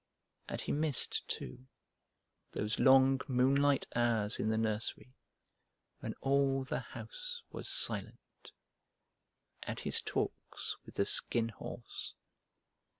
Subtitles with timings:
[0.49, 1.67] And he missed, too,
[2.53, 5.13] those long moonlight hours in the nursery,
[5.99, 8.51] when all the house was silent,
[9.61, 12.15] and his talks with the Skin Horse.